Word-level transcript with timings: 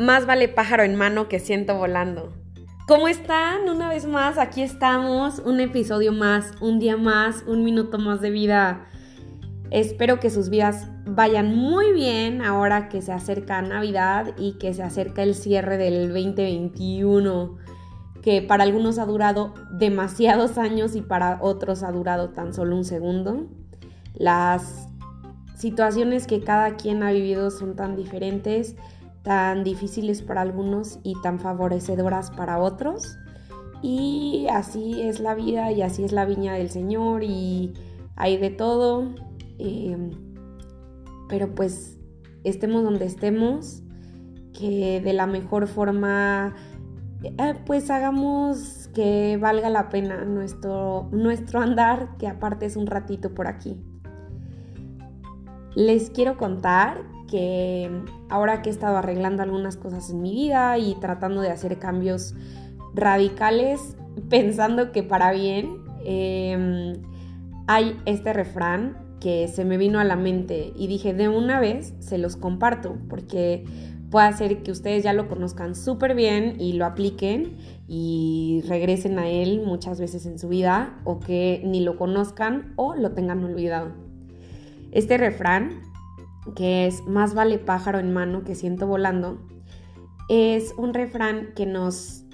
más 0.00 0.24
vale 0.24 0.48
pájaro 0.48 0.82
en 0.82 0.96
mano 0.96 1.28
que 1.28 1.38
ciento 1.38 1.76
volando. 1.76 2.32
¿Cómo 2.88 3.06
están? 3.06 3.68
Una 3.68 3.88
vez 3.88 4.06
más, 4.06 4.38
aquí 4.38 4.62
estamos, 4.62 5.40
un 5.40 5.60
episodio 5.60 6.12
más, 6.12 6.52
un 6.60 6.78
día 6.78 6.96
más, 6.96 7.44
un 7.46 7.62
minuto 7.62 7.98
más 7.98 8.22
de 8.22 8.30
vida. 8.30 8.86
Espero 9.70 10.18
que 10.18 10.30
sus 10.30 10.48
vidas 10.48 10.88
vayan 11.04 11.54
muy 11.54 11.92
bien 11.92 12.42
ahora 12.42 12.88
que 12.88 13.02
se 13.02 13.12
acerca 13.12 13.60
Navidad 13.60 14.34
y 14.38 14.54
que 14.54 14.72
se 14.72 14.82
acerca 14.82 15.22
el 15.22 15.34
cierre 15.34 15.76
del 15.76 16.08
2021, 16.08 17.58
que 18.22 18.40
para 18.40 18.64
algunos 18.64 18.98
ha 18.98 19.04
durado 19.04 19.52
demasiados 19.70 20.56
años 20.56 20.96
y 20.96 21.02
para 21.02 21.38
otros 21.42 21.82
ha 21.82 21.92
durado 21.92 22.30
tan 22.30 22.54
solo 22.54 22.74
un 22.74 22.84
segundo. 22.84 23.46
Las 24.14 24.88
situaciones 25.56 26.26
que 26.26 26.40
cada 26.40 26.76
quien 26.76 27.02
ha 27.02 27.12
vivido 27.12 27.50
son 27.50 27.76
tan 27.76 27.94
diferentes, 27.94 28.76
tan 29.22 29.64
difíciles 29.64 30.22
para 30.22 30.42
algunos 30.42 30.98
y 31.02 31.14
tan 31.22 31.38
favorecedoras 31.38 32.30
para 32.30 32.58
otros. 32.58 33.16
Y 33.82 34.46
así 34.50 35.00
es 35.02 35.20
la 35.20 35.34
vida 35.34 35.72
y 35.72 35.82
así 35.82 36.04
es 36.04 36.12
la 36.12 36.26
viña 36.26 36.54
del 36.54 36.70
Señor 36.70 37.22
y 37.22 37.72
hay 38.16 38.36
de 38.36 38.50
todo. 38.50 39.14
Eh, 39.58 39.96
pero 41.28 41.54
pues 41.54 41.98
estemos 42.44 42.82
donde 42.82 43.06
estemos, 43.06 43.82
que 44.52 45.00
de 45.02 45.12
la 45.12 45.26
mejor 45.26 45.68
forma 45.68 46.54
eh, 47.22 47.54
pues 47.66 47.90
hagamos 47.90 48.88
que 48.94 49.36
valga 49.36 49.68
la 49.68 49.90
pena 49.90 50.24
nuestro, 50.24 51.08
nuestro 51.12 51.60
andar, 51.60 52.16
que 52.18 52.26
aparte 52.26 52.66
es 52.66 52.76
un 52.76 52.86
ratito 52.86 53.34
por 53.34 53.46
aquí. 53.46 53.76
Les 55.74 56.10
quiero 56.10 56.36
contar 56.36 57.02
que 57.30 57.88
ahora 58.28 58.60
que 58.60 58.70
he 58.70 58.72
estado 58.72 58.96
arreglando 58.96 59.42
algunas 59.42 59.76
cosas 59.76 60.10
en 60.10 60.20
mi 60.20 60.32
vida 60.32 60.76
y 60.78 60.96
tratando 60.96 61.40
de 61.40 61.50
hacer 61.50 61.78
cambios 61.78 62.34
radicales, 62.92 63.96
pensando 64.28 64.90
que 64.90 65.04
para 65.04 65.30
bien, 65.30 65.78
em, 66.04 66.94
hay 67.68 67.96
este 68.04 68.32
refrán 68.32 68.98
que 69.20 69.46
se 69.46 69.64
me 69.64 69.76
vino 69.76 70.00
a 70.00 70.04
la 70.04 70.16
mente 70.16 70.72
y 70.74 70.88
dije 70.88 71.14
de 71.14 71.28
una 71.28 71.60
vez 71.60 71.94
se 72.00 72.18
los 72.18 72.36
comparto 72.36 72.96
porque 73.08 73.64
puede 74.10 74.32
ser 74.32 74.62
que 74.62 74.72
ustedes 74.72 75.04
ya 75.04 75.12
lo 75.12 75.28
conozcan 75.28 75.76
súper 75.76 76.14
bien 76.14 76.56
y 76.58 76.72
lo 76.72 76.86
apliquen 76.86 77.58
y 77.86 78.64
regresen 78.66 79.18
a 79.18 79.28
él 79.28 79.62
muchas 79.64 80.00
veces 80.00 80.26
en 80.26 80.38
su 80.38 80.48
vida 80.48 80.98
o 81.04 81.20
que 81.20 81.62
ni 81.64 81.80
lo 81.80 81.96
conozcan 81.96 82.72
o 82.76 82.96
lo 82.96 83.12
tengan 83.12 83.44
olvidado. 83.44 83.92
Este 84.90 85.18
refrán, 85.18 85.82
que 86.54 86.86
es 86.86 87.06
más 87.06 87.34
vale 87.34 87.58
pájaro 87.58 87.98
en 87.98 88.12
mano 88.12 88.44
que 88.44 88.54
ciento 88.54 88.86
volando, 88.86 89.38
es 90.28 90.74
un 90.76 90.94
refrán 90.94 91.52
que 91.54 91.66
nos 91.66 92.24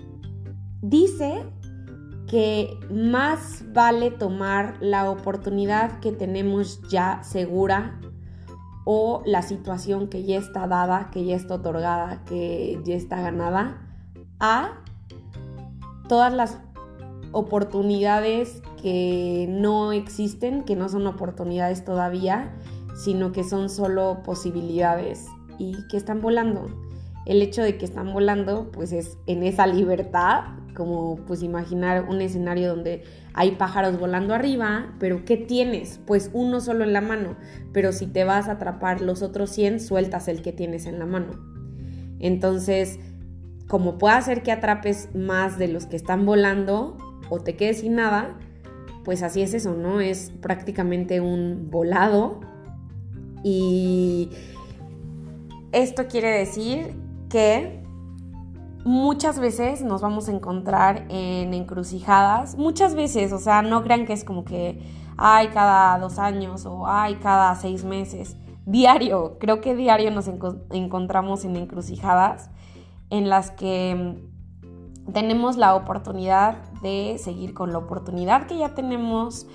dice 0.83 1.45
que 2.27 2.79
más 2.91 3.65
vale 3.73 4.11
tomar 4.11 4.77
la 4.81 5.11
oportunidad 5.11 6.01
que 6.01 6.13
tenemos 6.13 6.81
ya 6.89 7.23
segura 7.23 8.01
o 8.85 9.23
la 9.27 9.43
situación 9.43 10.09
que 10.09 10.25
ya 10.25 10.39
está 10.39 10.67
dada, 10.67 11.11
que 11.11 11.25
ya 11.25 11.35
está 11.35 11.55
otorgada, 11.55 12.25
que 12.25 12.81
ya 12.85 12.95
está 12.95 13.21
ganada, 13.21 13.83
a 14.39 14.83
todas 16.09 16.33
las 16.33 16.59
oportunidades 17.33 18.63
que 18.81 19.47
no 19.51 19.93
existen, 19.93 20.63
que 20.63 20.77
no 20.77 20.89
son 20.89 21.07
oportunidades 21.07 21.85
todavía, 21.85 22.55
sino 22.97 23.33
que 23.33 23.45
son 23.45 23.69
solo 23.69 24.23
posibilidades 24.25 25.27
y 25.59 25.87
que 25.89 25.97
están 25.97 26.21
volando. 26.21 26.69
El 27.25 27.43
hecho 27.43 27.63
de 27.63 27.77
que 27.77 27.85
están 27.85 28.13
volando, 28.13 28.71
pues 28.73 28.93
es 28.93 29.19
en 29.27 29.43
esa 29.43 29.67
libertad, 29.67 30.45
como 30.75 31.17
pues 31.27 31.43
imaginar 31.43 32.07
un 32.09 32.21
escenario 32.21 32.69
donde 32.69 33.03
hay 33.35 33.53
pájaros 33.53 33.99
volando 33.99 34.35
arriba, 34.35 34.95
pero 35.01 35.25
¿qué 35.25 35.37
tienes? 35.37 36.01
Pues 36.07 36.31
uno 36.33 36.61
solo 36.61 36.85
en 36.85 36.93
la 36.93 37.01
mano, 37.01 37.37
pero 37.73 37.93
si 37.93 38.07
te 38.07 38.25
vas 38.25 38.49
a 38.49 38.53
atrapar 38.53 39.01
los 39.01 39.23
otros 39.23 39.51
100, 39.51 39.81
sueltas 39.81 40.29
el 40.29 40.43
que 40.43 40.53
tienes 40.53 40.87
en 40.87 40.99
la 40.99 41.07
mano. 41.07 41.33
Entonces, 42.19 42.99
como 43.67 43.99
puede 43.99 44.15
hacer 44.15 44.43
que 44.43 44.53
atrapes 44.53 45.09
más 45.15 45.59
de 45.59 45.69
los 45.69 45.87
que 45.87 45.97
están 45.97 46.25
volando, 46.25 46.97
o 47.29 47.41
te 47.41 47.57
quedes 47.57 47.81
sin 47.81 47.97
nada, 47.97 48.39
pues 49.05 49.23
así 49.23 49.43
es 49.43 49.55
eso, 49.55 49.75
¿no? 49.75 50.01
Es 50.01 50.33
prácticamente 50.41 51.21
un 51.21 51.69
volado. 51.71 52.41
Y 53.49 54.29
esto 55.71 56.09
quiere 56.09 56.31
decir 56.31 57.01
que 57.31 57.81
muchas 58.85 59.39
veces 59.39 59.83
nos 59.83 60.01
vamos 60.03 60.29
a 60.29 60.33
encontrar 60.33 61.07
en 61.11 61.55
encrucijadas, 61.55 62.57
muchas 62.59 62.97
veces, 62.97 63.33
o 63.33 63.39
sea, 63.39 63.63
no 63.63 63.85
crean 63.85 64.05
que 64.05 64.15
es 64.15 64.25
como 64.25 64.45
que 64.45 64.83
hay 65.17 65.47
cada 65.51 65.97
dos 66.01 66.19
años 66.19 66.67
o 66.67 66.89
hay 66.89 67.15
cada 67.17 67.55
seis 67.55 67.85
meses, 67.85 68.37
diario, 68.65 69.37
creo 69.39 69.61
que 69.61 69.77
diario 69.77 70.11
nos 70.11 70.27
encontramos 70.27 71.45
en 71.45 71.55
encrucijadas 71.55 72.51
en 73.11 73.29
las 73.29 73.53
que 73.53 74.25
tenemos 75.13 75.57
la 75.57 75.77
oportunidad 75.77 76.57
de 76.83 77.17
seguir 77.21 77.55
con 77.55 77.71
la 77.71 77.79
oportunidad 77.79 78.49
que 78.49 78.59
ya 78.59 78.75
tenemos 78.75 79.47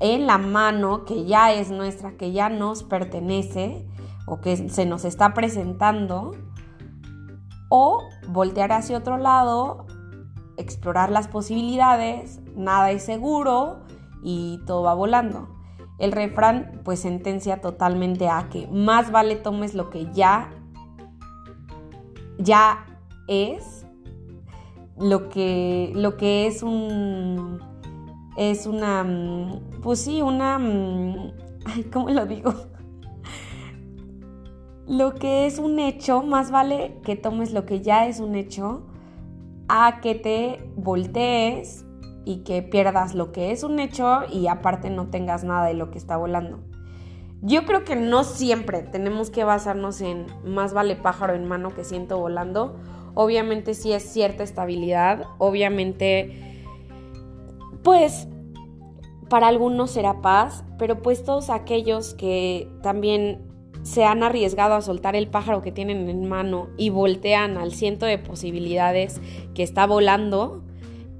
en 0.00 0.26
la 0.26 0.38
mano, 0.38 1.04
que 1.04 1.24
ya 1.24 1.52
es 1.52 1.70
nuestra, 1.70 2.16
que 2.16 2.32
ya 2.32 2.48
nos 2.48 2.82
pertenece 2.82 3.86
o 4.26 4.40
que 4.40 4.68
se 4.68 4.86
nos 4.86 5.04
está 5.04 5.34
presentando, 5.34 6.32
o 7.68 8.02
voltear 8.28 8.72
hacia 8.72 8.98
otro 8.98 9.18
lado, 9.18 9.86
explorar 10.56 11.10
las 11.10 11.28
posibilidades, 11.28 12.40
nada 12.54 12.90
es 12.90 13.04
seguro 13.04 13.80
y 14.22 14.60
todo 14.66 14.82
va 14.82 14.94
volando. 14.94 15.48
El 15.98 16.12
refrán 16.12 16.82
pues 16.84 17.00
sentencia 17.00 17.60
totalmente 17.60 18.28
a 18.28 18.48
que 18.48 18.66
más 18.68 19.10
vale 19.10 19.36
tomes 19.36 19.74
lo 19.74 19.88
que 19.90 20.12
ya 20.12 20.50
ya 22.38 22.86
es 23.28 23.86
lo 24.98 25.28
que, 25.28 25.92
lo 25.94 26.16
que 26.16 26.46
es 26.46 26.62
un... 26.62 27.60
Es 28.36 28.66
una... 28.66 29.04
Mm, 29.04 29.80
pues 29.82 30.00
sí, 30.00 30.22
una... 30.22 30.58
Mm, 30.58 31.32
¿cómo 31.92 32.10
lo 32.10 32.26
digo? 32.26 32.52
Lo 34.86 35.14
que 35.14 35.46
es 35.46 35.58
un 35.58 35.80
hecho, 35.80 36.22
más 36.22 36.52
vale 36.52 37.00
que 37.02 37.16
tomes 37.16 37.52
lo 37.52 37.66
que 37.66 37.80
ya 37.80 38.06
es 38.06 38.20
un 38.20 38.36
hecho 38.36 38.86
a 39.68 40.00
que 40.00 40.14
te 40.14 40.70
voltees 40.76 41.84
y 42.24 42.44
que 42.44 42.62
pierdas 42.62 43.12
lo 43.12 43.32
que 43.32 43.50
es 43.50 43.64
un 43.64 43.80
hecho 43.80 44.20
y 44.32 44.46
aparte 44.46 44.88
no 44.90 45.08
tengas 45.08 45.42
nada 45.42 45.66
de 45.66 45.74
lo 45.74 45.90
que 45.90 45.98
está 45.98 46.16
volando. 46.16 46.60
Yo 47.42 47.66
creo 47.66 47.84
que 47.84 47.96
no 47.96 48.22
siempre 48.22 48.82
tenemos 48.82 49.30
que 49.30 49.42
basarnos 49.42 50.00
en 50.00 50.26
más 50.44 50.72
vale 50.72 50.94
pájaro 50.94 51.34
en 51.34 51.48
mano 51.48 51.74
que 51.74 51.82
siento 51.82 52.20
volando 52.20 52.76
obviamente 53.16 53.72
sí 53.74 53.92
es 53.92 54.04
cierta 54.04 54.44
estabilidad, 54.44 55.24
obviamente 55.38 56.55
pues 57.86 58.26
para 59.28 59.46
algunos 59.46 59.92
será 59.92 60.20
paz, 60.20 60.64
pero 60.76 61.02
pues 61.02 61.22
todos 61.22 61.50
aquellos 61.50 62.14
que 62.14 62.68
también 62.82 63.46
se 63.84 64.04
han 64.04 64.24
arriesgado 64.24 64.74
a 64.74 64.82
soltar 64.82 65.14
el 65.14 65.28
pájaro 65.28 65.62
que 65.62 65.70
tienen 65.70 66.08
en 66.08 66.28
mano 66.28 66.66
y 66.76 66.90
voltean 66.90 67.56
al 67.56 67.70
ciento 67.70 68.04
de 68.04 68.18
posibilidades 68.18 69.20
que 69.54 69.62
está 69.62 69.86
volando 69.86 70.64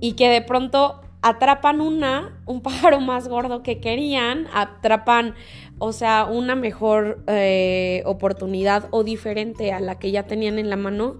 y 0.00 0.15
que 0.15 0.28
de 0.28 0.43
pronto 0.43 1.03
atrapan 1.28 1.81
una, 1.81 2.41
un 2.47 2.60
pájaro 2.62 3.00
más 3.00 3.28
gordo 3.28 3.62
que 3.62 3.81
querían, 3.81 4.47
atrapan, 4.54 5.34
o 5.78 5.92
sea, 5.92 6.26
una 6.31 6.54
mejor 6.54 7.22
eh, 7.27 8.03
oportunidad 8.06 8.89
o 8.92 9.04
diferente 9.04 9.72
a 9.72 9.80
la 9.80 9.98
que 9.98 10.10
ya 10.10 10.27
tenían 10.27 10.59
en 10.59 10.71
la 10.71 10.77
mano, 10.77 11.18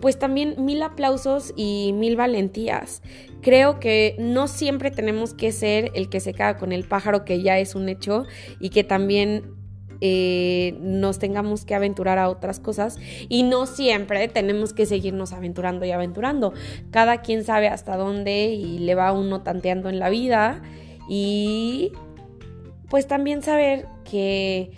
pues 0.00 0.18
también 0.18 0.54
mil 0.58 0.82
aplausos 0.82 1.54
y 1.56 1.92
mil 1.94 2.16
valentías. 2.16 3.02
Creo 3.40 3.80
que 3.80 4.14
no 4.18 4.46
siempre 4.46 4.90
tenemos 4.90 5.32
que 5.32 5.52
ser 5.52 5.90
el 5.94 6.10
que 6.10 6.20
se 6.20 6.34
queda 6.34 6.58
con 6.58 6.72
el 6.72 6.84
pájaro 6.84 7.24
que 7.24 7.40
ya 7.40 7.58
es 7.58 7.74
un 7.74 7.88
hecho 7.88 8.24
y 8.60 8.68
que 8.68 8.84
también 8.84 9.55
eh, 10.00 10.76
nos 10.80 11.18
tengamos 11.18 11.64
que 11.64 11.74
aventurar 11.74 12.18
a 12.18 12.28
otras 12.28 12.60
cosas 12.60 12.98
y 13.28 13.42
no 13.42 13.66
siempre 13.66 14.28
tenemos 14.28 14.72
que 14.72 14.86
seguirnos 14.86 15.32
aventurando 15.32 15.84
y 15.84 15.90
aventurando. 15.90 16.52
Cada 16.90 17.22
quien 17.22 17.44
sabe 17.44 17.68
hasta 17.68 17.96
dónde 17.96 18.46
y 18.46 18.78
le 18.78 18.94
va 18.94 19.12
uno 19.12 19.42
tanteando 19.42 19.88
en 19.88 19.98
la 19.98 20.10
vida 20.10 20.62
y 21.08 21.92
pues 22.88 23.06
también 23.06 23.42
saber 23.42 23.86
que 24.04 24.70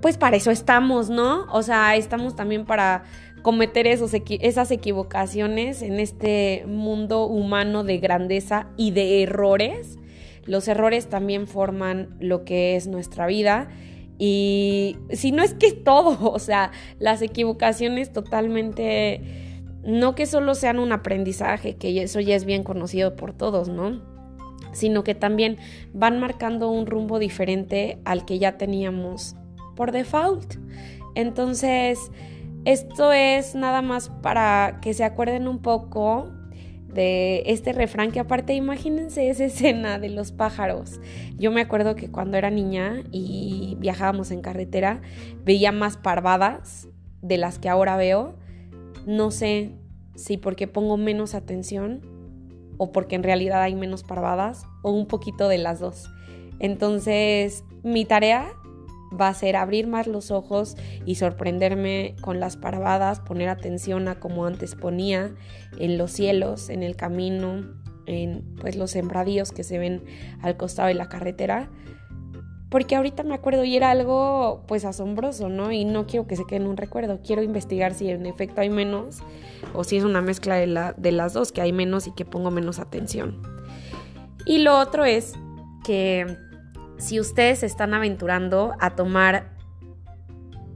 pues 0.00 0.18
para 0.18 0.36
eso 0.36 0.50
estamos, 0.50 1.10
¿no? 1.10 1.46
O 1.52 1.62
sea, 1.62 1.96
estamos 1.96 2.36
también 2.36 2.64
para 2.64 3.04
cometer 3.42 3.86
esos, 3.86 4.12
esas 4.12 4.70
equivocaciones 4.70 5.82
en 5.82 6.00
este 6.00 6.64
mundo 6.66 7.26
humano 7.26 7.84
de 7.84 7.98
grandeza 7.98 8.68
y 8.76 8.90
de 8.90 9.22
errores. 9.22 9.98
Los 10.44 10.68
errores 10.68 11.08
también 11.08 11.46
forman 11.46 12.16
lo 12.20 12.44
que 12.44 12.76
es 12.76 12.86
nuestra 12.86 13.26
vida 13.26 13.68
Y 14.18 14.96
si 15.10 15.32
no 15.32 15.42
es 15.42 15.54
que 15.54 15.72
todo, 15.72 16.30
o 16.32 16.38
sea, 16.38 16.72
las 16.98 17.22
equivocaciones 17.22 18.12
totalmente 18.12 19.20
no 19.84 20.14
que 20.14 20.26
solo 20.26 20.54
sean 20.54 20.78
un 20.78 20.92
aprendizaje, 20.92 21.76
que 21.76 22.02
eso 22.02 22.18
ya 22.20 22.34
es 22.34 22.44
bien 22.44 22.64
conocido 22.64 23.14
por 23.14 23.32
todos, 23.32 23.68
¿no? 23.68 24.02
Sino 24.72 25.04
que 25.04 25.14
también 25.14 25.58
van 25.94 26.18
marcando 26.18 26.70
un 26.70 26.86
rumbo 26.86 27.18
diferente 27.18 27.98
al 28.04 28.24
que 28.24 28.38
ya 28.38 28.58
teníamos 28.58 29.36
por 29.76 29.92
default. 29.92 30.56
Entonces, 31.14 31.98
esto 32.64 33.12
es 33.12 33.54
nada 33.54 33.80
más 33.80 34.10
para 34.22 34.80
que 34.82 34.92
se 34.92 35.04
acuerden 35.04 35.46
un 35.46 35.60
poco 35.60 36.32
este 36.98 37.72
refrán 37.72 38.12
que 38.12 38.20
aparte 38.20 38.54
imagínense 38.54 39.28
esa 39.28 39.44
escena 39.44 39.98
de 39.98 40.08
los 40.08 40.32
pájaros. 40.32 41.00
Yo 41.36 41.50
me 41.50 41.60
acuerdo 41.60 41.96
que 41.96 42.10
cuando 42.10 42.36
era 42.36 42.50
niña 42.50 43.02
y 43.10 43.76
viajábamos 43.78 44.30
en 44.30 44.40
carretera 44.40 45.00
veía 45.44 45.72
más 45.72 45.96
parvadas 45.96 46.88
de 47.22 47.38
las 47.38 47.58
que 47.58 47.68
ahora 47.68 47.96
veo 47.96 48.36
no 49.06 49.30
sé 49.30 49.70
si 50.16 50.36
porque 50.36 50.66
pongo 50.66 50.96
menos 50.96 51.34
atención 51.34 52.00
o 52.76 52.92
porque 52.92 53.14
en 53.14 53.22
realidad 53.22 53.62
hay 53.62 53.74
menos 53.74 54.02
parvadas 54.02 54.66
o 54.82 54.90
un 54.90 55.06
poquito 55.06 55.48
de 55.48 55.58
las 55.58 55.80
dos. 55.80 56.10
Entonces, 56.58 57.64
mi 57.82 58.04
tarea 58.04 58.48
va 59.20 59.28
a 59.28 59.34
ser 59.34 59.56
abrir 59.56 59.86
más 59.86 60.06
los 60.06 60.30
ojos 60.30 60.76
y 61.04 61.16
sorprenderme 61.16 62.16
con 62.20 62.40
las 62.40 62.56
parvadas, 62.56 63.20
poner 63.20 63.48
atención 63.48 64.08
a 64.08 64.20
como 64.20 64.46
antes 64.46 64.74
ponía 64.74 65.34
en 65.78 65.98
los 65.98 66.12
cielos, 66.12 66.68
en 66.68 66.82
el 66.82 66.96
camino, 66.96 67.64
en 68.06 68.44
pues 68.60 68.76
los 68.76 68.92
sembradíos 68.92 69.52
que 69.52 69.64
se 69.64 69.78
ven 69.78 70.04
al 70.42 70.56
costado 70.56 70.88
de 70.88 70.94
la 70.94 71.08
carretera 71.08 71.70
porque 72.68 72.96
ahorita 72.96 73.22
me 73.22 73.34
acuerdo 73.34 73.64
y 73.64 73.76
era 73.76 73.90
algo 73.90 74.64
pues 74.66 74.84
asombroso, 74.84 75.48
¿no? 75.48 75.70
Y 75.70 75.84
no 75.84 76.06
quiero 76.06 76.26
que 76.26 76.36
se 76.36 76.44
quede 76.44 76.56
en 76.56 76.66
un 76.66 76.76
recuerdo, 76.76 77.20
quiero 77.24 77.42
investigar 77.42 77.94
si 77.94 78.10
en 78.10 78.26
efecto 78.26 78.60
hay 78.60 78.70
menos 78.70 79.20
o 79.72 79.84
si 79.84 79.96
es 79.96 80.04
una 80.04 80.20
mezcla 80.20 80.56
de, 80.56 80.66
la, 80.66 80.92
de 80.92 81.12
las 81.12 81.32
dos, 81.32 81.52
que 81.52 81.60
hay 81.60 81.72
menos 81.72 82.06
y 82.06 82.12
que 82.12 82.24
pongo 82.24 82.50
menos 82.50 82.78
atención. 82.78 83.40
Y 84.46 84.58
lo 84.58 84.78
otro 84.78 85.04
es 85.04 85.34
que 85.84 86.36
si 86.98 87.20
ustedes 87.20 87.60
se 87.60 87.66
están 87.66 87.94
aventurando 87.94 88.74
a 88.80 88.94
tomar 88.96 89.52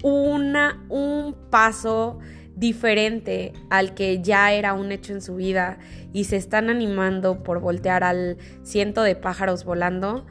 una, 0.03 0.85
un 0.89 1.35
paso 1.51 2.19
diferente 2.57 3.53
al 3.71 3.95
que 3.95 4.21
ya 4.23 4.53
era 4.53 4.75
un 4.75 4.93
hecho 4.93 5.13
en 5.13 5.23
su 5.23 5.37
vida 5.37 5.79
y 6.13 6.25
se 6.25 6.37
están 6.37 6.69
animando 6.69 7.43
por 7.43 7.61
voltear 7.61 8.05
al 8.05 8.37
ciento 8.63 9.03
de 9.03 9.17
pájaros 9.17 9.65
volando, 9.65 10.27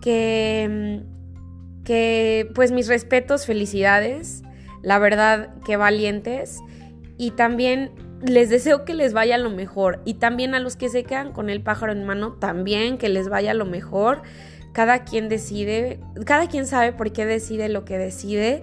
que, 0.00 1.02
que 1.84 2.50
pues 2.54 2.72
mis 2.72 2.88
respetos, 2.88 3.46
felicidades, 3.46 4.42
la 4.82 4.98
verdad 4.98 5.54
que 5.64 5.76
valientes 5.76 6.60
y 7.18 7.32
también 7.32 7.92
les 8.22 8.48
deseo 8.48 8.84
que 8.84 8.94
les 8.94 9.12
vaya 9.12 9.36
lo 9.38 9.50
mejor 9.50 10.00
y 10.04 10.14
también 10.14 10.54
a 10.54 10.60
los 10.60 10.76
que 10.76 10.88
se 10.88 11.04
quedan 11.04 11.32
con 11.32 11.50
el 11.50 11.62
pájaro 11.62 11.92
en 11.92 12.04
mano, 12.04 12.32
también 12.32 12.96
que 12.96 13.08
les 13.08 13.28
vaya 13.28 13.54
lo 13.54 13.66
mejor. 13.66 14.22
Cada 14.74 15.04
quien 15.04 15.30
decide, 15.30 16.00
cada 16.26 16.46
quien 16.46 16.66
sabe 16.66 16.92
por 16.92 17.12
qué 17.12 17.24
decide 17.24 17.70
lo 17.70 17.86
que 17.86 17.96
decide 17.96 18.62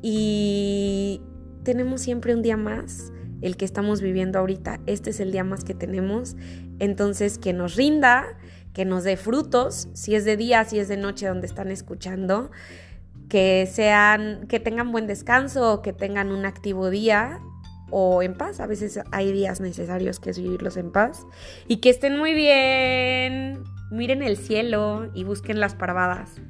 y 0.00 1.20
tenemos 1.64 2.00
siempre 2.00 2.34
un 2.34 2.40
día 2.40 2.56
más, 2.56 3.12
el 3.42 3.58
que 3.58 3.66
estamos 3.66 4.00
viviendo 4.00 4.38
ahorita. 4.38 4.80
Este 4.86 5.10
es 5.10 5.20
el 5.20 5.32
día 5.32 5.44
más 5.44 5.64
que 5.64 5.74
tenemos, 5.74 6.36
entonces 6.78 7.36
que 7.36 7.52
nos 7.52 7.76
rinda 7.76 8.24
que 8.78 8.84
nos 8.84 9.02
dé 9.02 9.16
frutos, 9.16 9.88
si 9.92 10.14
es 10.14 10.24
de 10.24 10.36
día, 10.36 10.64
si 10.64 10.78
es 10.78 10.86
de 10.86 10.96
noche 10.96 11.26
donde 11.26 11.48
están 11.48 11.72
escuchando, 11.72 12.52
que 13.28 13.68
sean, 13.70 14.46
que 14.46 14.60
tengan 14.60 14.92
buen 14.92 15.08
descanso, 15.08 15.82
que 15.82 15.92
tengan 15.92 16.30
un 16.30 16.46
activo 16.46 16.88
día 16.88 17.40
o 17.90 18.22
en 18.22 18.34
paz. 18.34 18.60
A 18.60 18.68
veces 18.68 19.00
hay 19.10 19.32
días 19.32 19.60
necesarios 19.60 20.20
que 20.20 20.30
es 20.30 20.38
vivirlos 20.38 20.76
en 20.76 20.92
paz. 20.92 21.26
Y 21.66 21.78
que 21.78 21.90
estén 21.90 22.16
muy 22.16 22.34
bien. 22.34 23.64
Miren 23.90 24.22
el 24.22 24.36
cielo 24.36 25.10
y 25.14 25.24
busquen 25.24 25.60
las 25.60 25.74
parvadas. 25.74 26.40